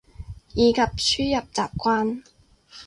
[0.55, 2.23] 以及輸入習慣